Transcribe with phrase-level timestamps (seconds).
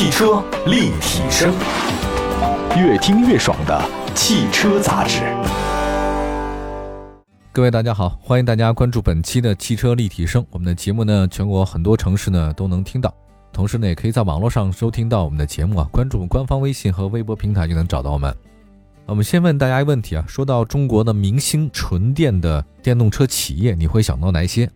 [0.00, 1.52] 汽车立体声，
[2.74, 5.20] 越听越爽的汽车杂志。
[7.52, 10.42] 各位大家好，欢迎大家关注本期的汽车立体声。
[10.48, 13.14] 我们的节目呢，全国很多城市呢都能听到，
[13.52, 15.86] 同时呢，也可以在网络上收听到我们的节目啊。
[15.92, 18.34] 关注我们官方微信和微博平台就能找到我们。
[19.04, 24.66] 我们先问大家一个问题啊，说到中国的明星纯电的电动车企业，你会想到哪些？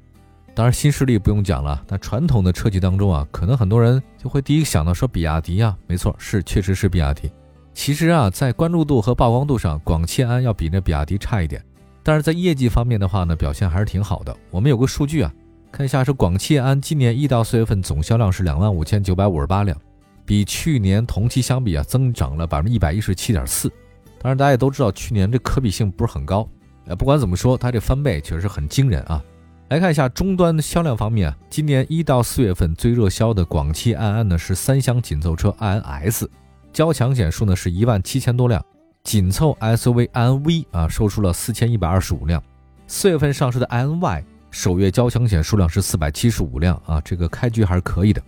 [0.54, 1.82] 当然，新势力不用讲了。
[1.88, 7.28] 那传统的车企当中啊，可能很多人就会第一个想到说比亚迪啊，没错，是确实是比亚迪。
[7.72, 11.60] 其实啊，在关注度和曝光度上，广汽安要比那比亚迪差一点。
[12.04, 14.36] 但是在业绩方面的话呢，表现还是挺好的。
[14.52, 15.32] 我们有个数据啊，
[15.72, 19.76] 看一下是广汽安今年一到四月份总销量是两万五千九百五十八辆，
[20.24, 23.68] 比去年同期相比啊，增长了百分之一百一十七点四。
[24.20, 26.48] 当然，大家也都知道，去年这可比性不是很高。
[26.86, 29.20] 呃，不管怎么说，它这翻倍确实很惊人啊。
[29.70, 36.30] 来看一下终端销量方面啊，今年一到四月份最热销的广汽安安呢是三厢紧凑车安安 S，
[36.70, 38.62] 交强险数呢是一万七千多辆，
[39.04, 42.42] 紧凑 SUV 安安 V 啊售出了四千一百二十五辆。
[42.86, 48.20] 四月份上市的安安 Y 首月交强险数量是四百七十五辆啊，这个开局还是可以的。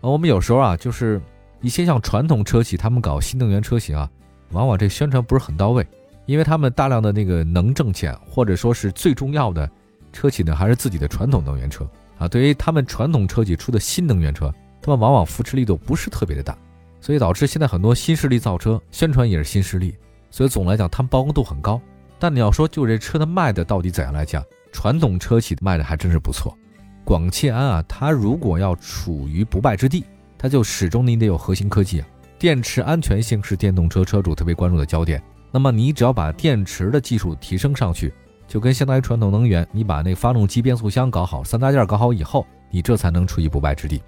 [0.00, 1.20] 啊，我们有时候啊，就是
[1.60, 4.10] 一些像传统车企，他们搞新能源车型啊，
[4.52, 5.86] 往往这宣传不是很到位，
[6.24, 9.70] 因为他们大量的那个能挣钱，或者说是最重要的。
[10.12, 16.56] 车企呢还是自己的传统能源车啊，对于他们传统车企出的新能源车，他们往往扶持力度不是特别的大，
[17.00, 19.96] 所以导致现在很多新势力造车宣传也是新势力，
[20.30, 21.80] 所以总来讲他们曝光度很高。
[22.18, 26.56] 但你要说就这车的卖的到底怎样来讲，传统车企卖的还真是不错。
[27.04, 30.04] 广汽安啊，它如果要处于不败之地，
[30.38, 32.06] 它就始终你得有核心科技啊，
[32.38, 35.20] 电池安全性是电动车车主特别关注的焦点。
[35.50, 38.14] 那么你只要把电池的技术提升上去。
[38.52, 44.02] 就跟相当于传统能源，你把那发动机、变速箱搞好，三大件搞好以后，你这才能处于不败之地。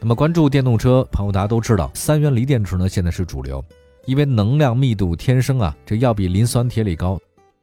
[0.00, 3.62] 那么关注电动车朋友，大家都知道，三元锂电池呢现在是主流，
[4.06, 7.20] 因为能量密度天生啊，这要比磷酸铁锂高。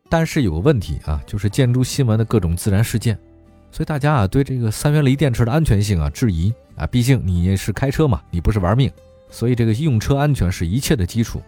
[0.08, 3.18] 但是有个问题啊，就是建筑新闻的各种自燃事件，
[3.72, 8.92] 所以大家啊对这个三元锂电池的安全性啊质疑啊，毕竟你是开车嘛，你不是玩命，
[9.32, 11.42] 所以这个用车安全是一切的基础。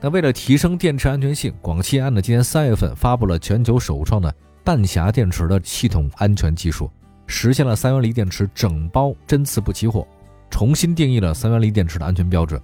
[0.00, 4.32] 那为了提升电池安全性，广汽安呢今年三月份发布了全球首创的
[4.62, 6.88] 半狭电池的系统安全技术，
[7.26, 10.06] 实现了三元锂电池整包针刺不起火，
[10.50, 12.60] 重新定义了三元锂电池的安全标准。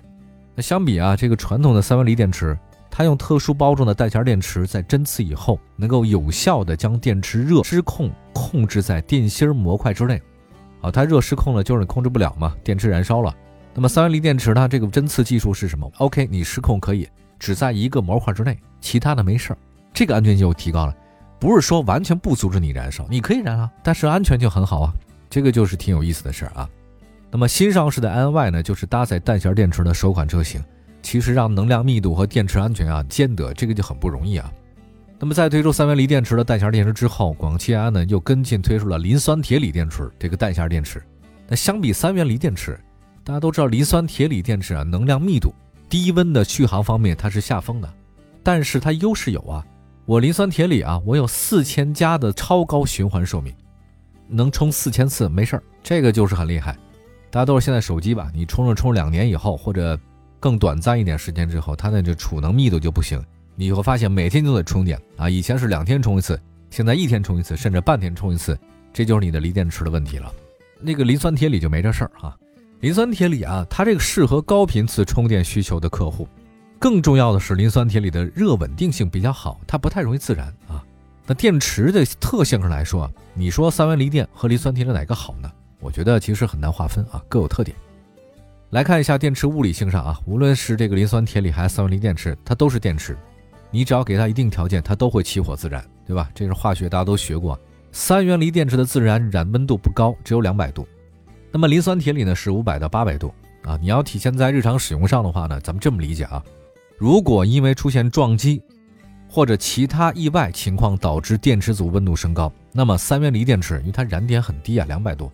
[0.55, 2.56] 那相比啊，这个传统的三元锂电池，
[2.89, 10.23] 它用特殊包装的带弦电池在针刺以后，能够有效的将电池热失控控制在电芯模块之内。
[10.83, 13.34] 啊，它热失控了就是你控制不了嘛，电池燃烧了。
[13.75, 17.09] 那么三元锂电池它这个针刺技术是什么？OK，你失控可以。
[17.44, 19.59] 只在一个模块之内，其他的没事儿，
[19.93, 20.97] 这个安全性就提高了。
[21.38, 24.91] 不是说完全不阻止你燃烧，你可以燃啊，但是安全就很好啊，
[25.28, 26.66] 这个就是挺有意思的事儿啊。
[27.31, 30.65] 那么新上市的 i n y 呢，就是搭载弹匣电池的首款车型，
[31.03, 34.50] 其实让能量密度和电池安全啊兼得，这个就很不容易啊。
[35.19, 41.03] 那么在推出三元锂电池的弹匣电池之后，广汽埃安呢又跟进推出了磷酸铁锂电池这个弹匣电池。
[41.47, 42.81] 那相比三元锂电池，
[43.22, 45.53] 大家都知道磷酸铁锂电池啊能量密度。
[45.89, 47.93] 低温的续航方面，它是下风的，
[48.43, 49.65] 但是它优势有啊，
[50.06, 53.55] 我磷酸铁锂啊，我有四千加的超高循环寿命，
[54.28, 56.77] 能充四千次没事儿，这个就是很厉害。
[57.31, 59.99] 大家都是现在手机吧，你充了充两年以后，或者
[60.39, 63.23] 更短暂一点时间之后，它那就储能密度就不行，
[63.56, 66.41] 你会发现每天都得充电啊，以前是两天充一次，
[66.71, 68.59] 现在一天充一次，甚至半天充一次，
[68.93, 70.33] 这就是你的锂电池的问题了。
[70.81, 72.37] 那个磷酸铁锂就没这事儿哈。
[72.84, 76.28] 磷酸铁锂啊，它这个适合高频次充电需求的客户。
[76.78, 80.84] 更重要的是，磷酸铁锂的热稳定性比较好，它不太容易自燃啊。
[81.27, 85.50] 那电池的特性上来说，你说三元锂电和磷酸铁锂哪个好呢？
[85.81, 87.75] 我觉得其实很难划分啊，各有特点。
[88.69, 93.17] 来看一下电池物理性上啊，无论是这个磷酸铁锂还是三元锂电池，它都是电池，
[93.71, 96.28] 你只要给它一定条件，它都会起火自燃，对吧？
[96.34, 97.59] 这是化学，大家都学过。
[97.93, 100.87] 三元锂电池的自燃燃温度不高，只有两百度。
[101.55, 103.33] 那么磷酸铁锂呢是五百到八百度
[103.63, 106.43] 啊，你要体现在日常使用上的话呢，咱们这么理解啊，
[106.99, 108.61] 如果因为出现撞击
[109.31, 115.31] 或者其他意外情况导致电池组温度升高，那么三元锂电池因为它燃点很低啊，两百多，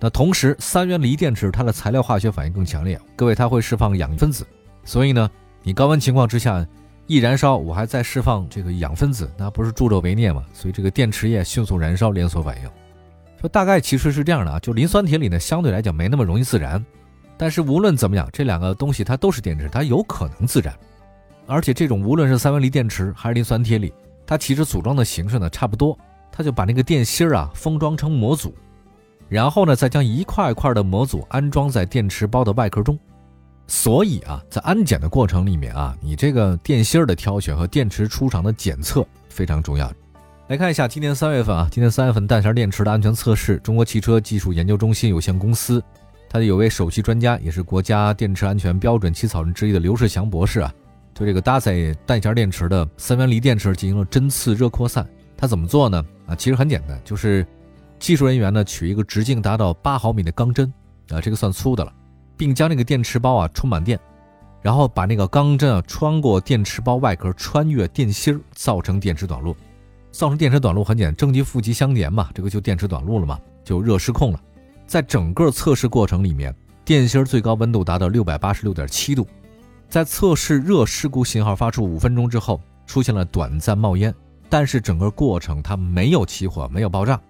[0.00, 4.44] 那同时三元锂电池它的材料化学反应更强烈，各位它会释放氧分子，
[4.82, 5.30] 所以呢，
[5.62, 6.66] 你高温情况之下
[7.06, 10.44] 一燃烧，我还在释放这个氧分子，那不是助纣为虐吗？
[10.52, 12.68] 所以这个电池液迅速燃烧，连锁反应。
[13.48, 16.84] 大概其实是这样的啊，就磷酸铁锂呢，相对来讲没那么容易自燃，
[17.36, 20.74] 但是无论怎么样，这两个东西它都是电池，它有可能自燃，
[21.46, 23.92] 而且这种无论是三元锂电池还是磷酸铁锂，
[24.26, 25.98] 它其实组装的形式呢差不多，
[26.32, 28.54] 它就把那个电芯儿啊封装成模组，
[29.28, 32.98] 然后呢再将一块一块的模组安装在电池包的外壳中，
[33.66, 39.92] 所以啊，在安检的过程里面啊，你这个电芯儿的挑选和电池出厂的检测非常重要。
[40.48, 45.82] 来看一下今年三月份啊，今年三月份弹匣电池的安全测试，中国汽车技术研究中心有限公司，
[46.28, 50.70] 它的有位首席专家，也是国家电池安全标准起草人之一的刘世祥博士啊，
[51.14, 55.08] 对这个搭载弹匣电池的三元锂电池进行了针刺热扩散。
[55.34, 56.04] 他怎么做呢？
[56.26, 57.46] 啊，其实很简单，就是
[57.98, 60.70] 技术人员呢取一个直径达到八毫米的钢针
[61.08, 61.92] 啊，这个算粗的了，
[62.36, 63.98] 并将这个电池包啊充满电，
[64.60, 69.56] 然后把那个钢针啊穿过电池包外壳，穿越电芯，造成电池短路。
[70.14, 74.40] 造成电池短路很简单，正极负极相连嘛，这个就电池短路了嘛，就热失控了。
[74.86, 79.26] 在整个测试过程里面，电芯最高温度达到六百八十六点七度。
[79.88, 84.14] 在测试热事故信号发出五分钟之后，出现了短暂冒烟，
[84.48, 87.20] 但是整个过程它没有起火，没有爆炸。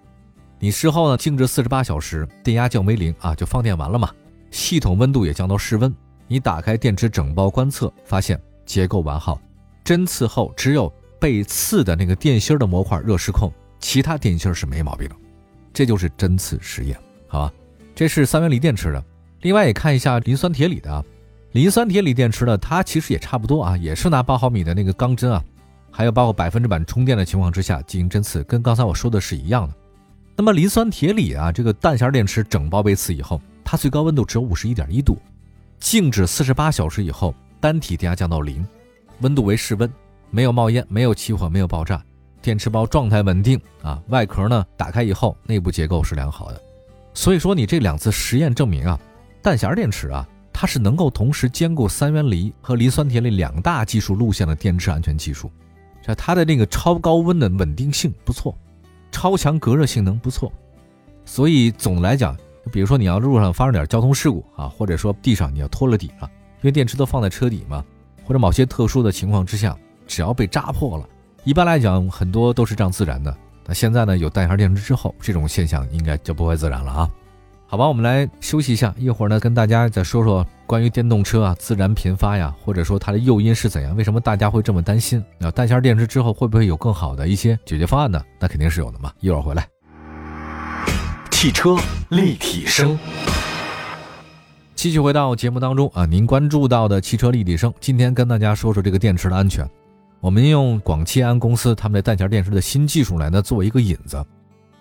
[0.59, 4.11] 你事后呢静置四十八小时，电压降为零啊，就放电完了嘛，
[4.51, 5.91] 系统温度也降到室温。
[6.27, 9.41] 你打开电池整包观测，发现结构完好，
[9.83, 10.93] 针刺后只有。
[11.25, 15.15] 被刺的那个电芯的模块热失控，其他电芯是没毛病的，
[15.73, 16.95] 这就是针刺实验，
[17.27, 17.53] 好吧？
[17.95, 19.03] 这是三元锂电池的。
[19.41, 21.03] 另外也看一下磷酸铁锂的啊，
[21.53, 25.43] 磷酸铁锂电池呢，它其实也差不多啊，也是拿八毫米的那个钢针啊，
[25.89, 29.73] 还有包括百分之百充电的情况之下进行针刺，跟刚才我说的是一样的。
[30.35, 35.17] 那么磷酸铁锂啊，这个弹匣电池整包被刺以后，它最高温度只有五十一点一度，
[35.79, 38.63] 静止四十八小时以后，单体电压降到零，
[39.21, 39.91] 温度为室温。
[40.29, 42.03] 没有冒烟，没有起火，没有爆炸，
[42.41, 44.01] 电池包状态稳定啊。
[44.09, 46.61] 外壳呢打开以后，内部结构是良好的。
[47.13, 48.99] 所以说，你这两次实验证明啊，
[49.41, 55.49] 弹匣电池啊，它是能够同时兼顾三元锂和磷酸铁锂两大技术路线的电池安全技术。
[56.01, 58.55] 这它的那个超高温的稳定性不错，
[59.11, 60.51] 超强隔热性能不错。
[61.23, 62.37] 所以总的来讲，
[62.71, 67.83] 比如说你要路上发生点交通事故啊，或者说地上你要脱了底了，因为电池都放在车底嘛，
[68.25, 69.75] 或者某些特殊的情况之下。
[70.07, 71.07] 只要被扎破了，
[71.43, 73.35] 一般来讲很多都是这样自燃的。
[73.65, 77.09] 那现在呢，有弹匣电池之后，这种现象应该就不会自燃了啊。
[77.67, 85.21] 好吧，我们来休息一下，一会儿呢跟大家再说说关于电动车啊自燃频发呀，或者说它的诱因是怎样，为什么大家会这么担心？
[85.39, 88.23] 那弹匣电池之后会不会有更好的一些解决方案呢？
[88.39, 89.11] 那肯定是有的嘛。
[89.19, 89.67] 一会儿回来，
[91.31, 91.75] 汽车
[92.09, 92.97] 立体声，
[94.75, 99.67] 继续回到节目当中啊，您关注到的汽车立体声，今天跟大家说说这个电池的安全。
[100.19, 104.23] 我们用广汽安公司他们的弹匣电池的新技术来呢做一个引子。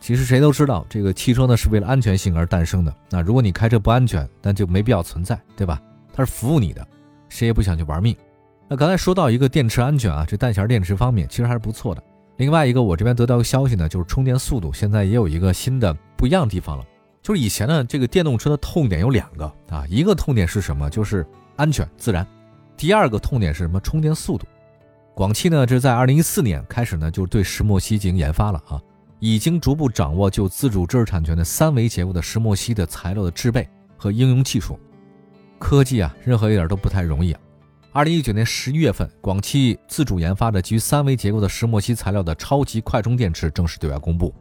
[0.00, 2.94] 其实谁都知道，这个汽车呢是为了安全性而诞生的。
[3.08, 5.81] 那如果你开车不安全，那就没必要存在，对吧？
[6.12, 6.86] 它是服务你的，
[7.28, 8.14] 谁也不想去玩命。
[8.69, 12.02] 那刚才说到一个电池安全啊，这弹匣电池方面其实还是不错的。
[12.37, 16.84] 另外一个，我这边得到个消息呢，就是充电速度现在也有一个新的不一样的地方了。
[17.22, 20.90] 就是以前呢，这个电动车的痛点有两个啊，一个痛点是什么？
[20.90, 21.26] 就是
[21.56, 22.26] 安全自燃。
[22.76, 23.80] 第二个痛点是什么？
[23.80, 24.46] 充电速度。
[25.14, 28.82] 广汽呢，这是在二零一四年开始呢，就对石墨烯进行研发了啊，
[29.20, 34.76] 已经逐步掌握就自主知识产权的三维结构的石墨烯的材料的制备和应用技术。
[35.56, 37.40] 科技啊，任何一点都不太容易啊。
[37.93, 44.34] 二零一九年十一月份，广汽自主研发的基于三维结构的石墨烯材料的超级快充电池正式对外公布。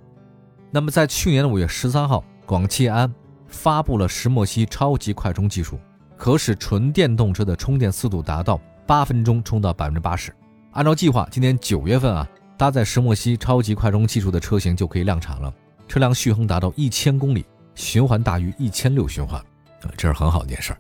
[0.72, 3.14] 那么在去年的五月十三号，广汽安
[3.48, 5.78] 发布了石墨烯超级快充技术，
[6.18, 10.34] 可使纯电动车的充电速度达到八分钟充到百分之八十。
[10.74, 12.28] 按照计划，今年九月份啊，
[12.58, 15.54] 搭载石墨烯超级快充技术的车型就可以量产了。
[15.88, 19.40] 车辆续航达到一千公里，循环大于一千六循环，
[19.84, 20.80] 啊，这是很好的一件事儿。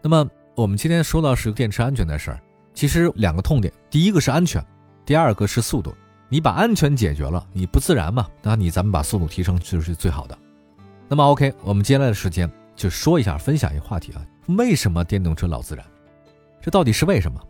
[0.00, 2.40] 那么我们今天说到是电池安全的事儿，
[2.72, 4.64] 其实两个痛点，第一个是安全，
[5.04, 5.92] 第二个是速度。
[6.28, 8.28] 你把安全解决了，你不自燃嘛？
[8.42, 10.38] 那你咱们把速度提升就是最好的。
[11.08, 14.24] 那么 OK，我们接下来的时间就说一下，分享一个话题啊，
[14.56, 15.84] 为什么电动车老自燃？
[16.60, 17.40] 这到底是为什么？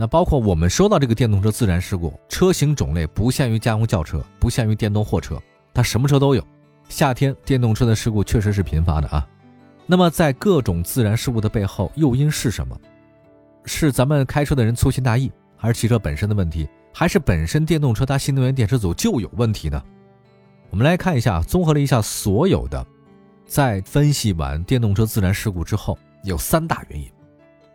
[0.00, 5.38] 那包括我们说到这个电动车自燃事故，车型种类不限于家用轿车，不限于电动货车，
[5.74, 6.42] 它什么车都有。
[6.88, 9.28] 夏天电动车的事故确实是频发的啊。
[9.84, 12.74] 那么在各种自燃事故的背后，诱因是什么？
[13.66, 19.84] 是咱们开车的人粗心大意，还是汽车本身的问题，还是本身电动车它新能源电池组就有问题呢？
[20.70, 22.86] 我们来看一下，综合了一下所有的，
[23.44, 27.06] 在分析完电动车自燃事故之后，有三大原因。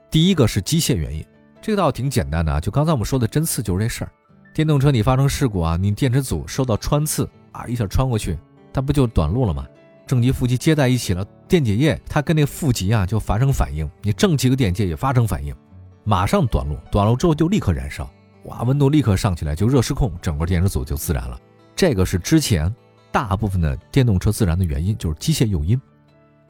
[0.10, 1.24] 第一个是机械原因。
[1.66, 4.12] 这个倒挺简单的啊，就刚才我们说的针刺就是这事儿。
[4.54, 8.38] 电动车你发生事故啊，你电池组受到穿刺啊，一下穿过去，
[8.72, 9.66] 它不就短路了吗？
[10.06, 15.56] 正极负极接在一起了，电解液它跟那负极啊就发生反应，你正极和电解也发生反应，
[16.04, 18.08] 马上短路，短路之后就立刻燃烧，
[18.44, 21.36] 哇，温度立刻上起来，就热失控，整个电池组就自燃了。
[21.76, 22.72] 这个是之前
[23.12, 25.82] 大部分的电动车自燃的原因，就是机械诱因。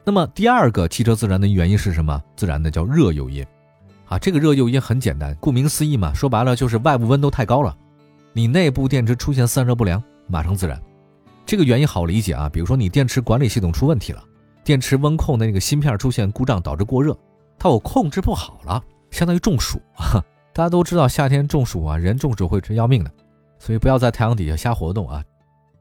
[0.04, 2.22] 那么第二个汽车自燃的原因是什么？
[2.36, 3.46] 自燃的叫热诱因。
[4.08, 7.76] 啊，这个热诱因很简单，顾名思义嘛，说白了就是外部温度太高了，
[8.34, 10.80] 你内部电池出现散热不良，马上自燃。
[11.46, 14.24] 这个原因好理解啊，比如说你电池管理系统出问题了，
[14.64, 17.18] 电池温控的那个芯片出现故障，导致过热，
[17.58, 20.24] 它我控制不好了，相当于中暑啊。
[20.54, 23.12] 大家都知道夏天中暑啊，人中暑会真要命的，
[23.60, 25.24] 所以不要在太阳底下瞎活动啊。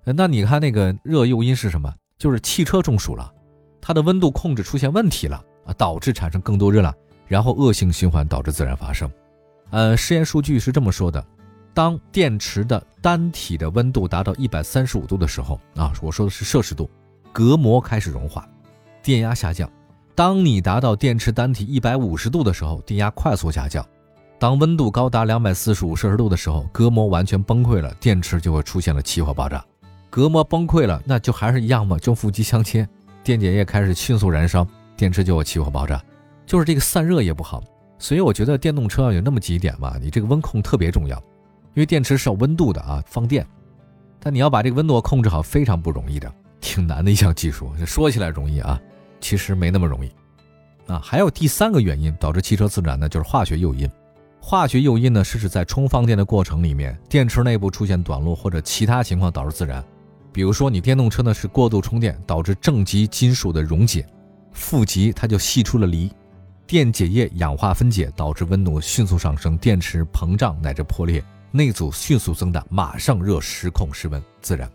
[0.04, 1.92] 那你看那个热诱因是什么？
[2.18, 3.32] 就是汽车中暑了，
[3.80, 6.94] 它的温度控制出现问题了啊，导致产生更多热量。
[7.26, 9.10] 然后恶性循环导致自燃发生，
[9.70, 11.24] 呃，实验数据是这么说的：
[11.72, 16.88] 当电池的单体的温度达到一百三十五度的时候啊，我说的是摄氏度，
[17.32, 18.48] 隔膜开始融化，
[19.02, 19.68] 电压下降；
[20.14, 23.82] 当你达到电池单体一百五十度的时候，电压快速下降；
[24.38, 29.64] 当温度高达两百四十五摄氏度的时候，隔膜完全崩溃了，电池就会出现了起火爆炸。
[30.10, 32.88] 隔膜崩溃了，那就还是一样嘛，就负极相切，
[33.24, 34.64] 电解液开始迅速燃烧，
[34.96, 36.00] 电池就会起火爆炸。
[36.46, 37.62] 就是这个散热也不好，
[37.98, 41.16] 所以我觉得电动车有那么几点嘛，你这个温控特别重要，
[41.74, 43.46] 因为电池是有温度的啊，放电，
[44.20, 47.72] 但你要把这个温度控制好非常不容易的，挺难的一项技术。
[47.86, 48.80] 说起来容易啊，
[49.20, 50.10] 其实没那么容易
[50.86, 51.00] 啊。
[51.02, 53.90] 还有第三个原因导致汽车自燃呢，就是化学诱因。
[54.40, 59.82] 化学诱因呢是指在充放电的过程里面，电池内部出现短路或者其他情况导致自燃。
[60.30, 64.06] 比如说你电动车呢是过度充电，导致正极金属的溶解，
[64.52, 66.12] 负极它就析出了锂。
[66.66, 74.70] 电解液氧化分解导致温度迅速上升，电池膨胀乃至破裂，内阻迅速增大，马上热失控失温自燃。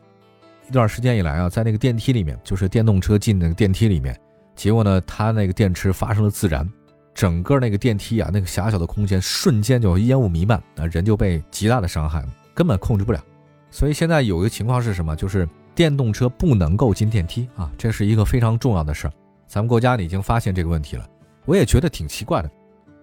[0.67, 4.15] 一段时间以来啊，在那个电梯里面，就是电动车进那个电梯里面，
[4.55, 6.69] 结果呢，它那个电池发生了自燃，
[7.15, 13.19] 整个那个电梯啊，那个狭小的空间瞬间就烟雾弥漫啊，人就被极大的伤害，根本控制不了。
[13.71, 15.15] 所以现在有一个情况是什么？
[15.15, 19.13] 就是电动车不能够进电梯啊，这是一个非常重要的事儿。
[19.47, 21.07] 咱们国家呢已经发现这个问题了。
[21.45, 22.49] 我也觉得挺奇怪的，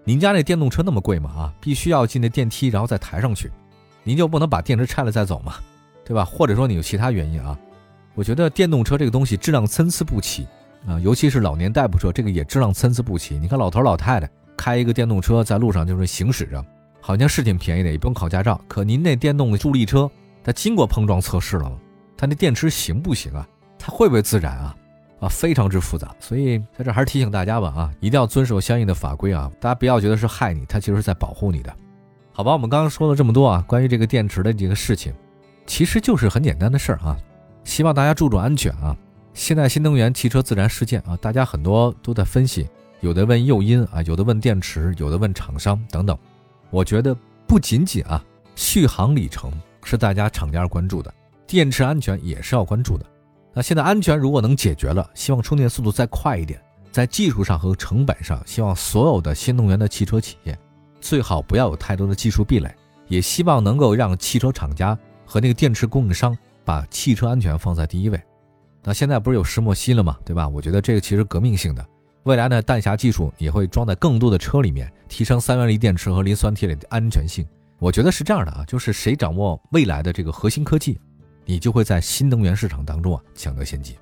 [0.04, 1.30] 您家那电动车那么贵吗？
[1.30, 3.50] 啊，必须要进那电梯，然后再抬上去，
[4.04, 5.54] 您就不能把电池拆了再走吗？
[6.04, 6.24] 对吧？
[6.24, 7.58] 或者说你有其他原因啊？
[8.14, 10.46] 我觉得电动车这个东西质量参差不齐
[10.86, 13.36] 啊，尤其是老年代步车，这个也质量参差不齐。
[13.38, 16.64] 你看老头老太太开一个电动车在路上就是行驶着，
[17.00, 18.60] 好像是挺便宜的，也不用考驾照。
[18.68, 20.08] 可您那电动助力车，
[20.44, 21.76] 它经过碰撞测试了吗？
[22.16, 23.46] 它那电池行不行啊？
[23.78, 24.74] 它会不会自燃啊？
[25.18, 31.74] 啊，非常之复杂，所以在这还是提醒大家吧，啊，一定要遵守相应的法规啊，大家不要觉得是害你，它其实是在保护你的，
[32.32, 32.52] 好吧？
[32.52, 35.14] 我们刚刚说了这么多啊，关于这个电池的这个事情，
[35.66, 37.16] 其实就是很简单的事儿啊，
[37.64, 38.96] 希望大家注重安全啊。
[39.32, 42.68] 现在新能源汽车自燃事件啊，大家很多都在分析，
[43.00, 46.16] 有的问诱因啊，有的问电池，有的问厂商等等。
[46.70, 48.22] 我觉得不仅仅啊，
[48.54, 49.50] 续航里程
[49.84, 51.12] 是大家厂家关注的，
[51.46, 53.06] 电池安全也是要关注的。
[53.56, 56.60] 那现在安全如果能解决了，希望充电速度再快一点，
[56.92, 60.56] 在技术上和成本上，希望所有的新能源的汽车企业
[61.00, 62.70] 最好不要有太多的技术壁垒，
[63.08, 66.36] 也希望能够让汽车厂家和那个电池供应商
[66.66, 68.20] 把汽车安全放在第一位。
[68.84, 70.18] 那现在不是有石墨烯了吗？
[70.22, 70.46] 对吧？
[70.46, 71.82] 我觉得这个其实革命性的，
[72.24, 77.46] 未来呢，弹匣技术也会装在更多的车里面，提升三元锂电池和磷酸铁锂的安全性。
[77.78, 81.00] 我觉得是这样的啊，就是谁掌握未来的这个核心科技。
[81.46, 83.96] 你就会在新能源市场当中啊抢得先机。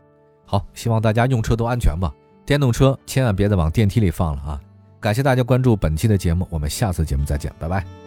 [0.44, 2.12] 好，希望大家用车都安全吧。
[2.44, 4.60] 电动车千万别再往电梯里放了啊！
[5.00, 8.03] 感谢大家关注本期的节目，我们下次节目再见，拜拜。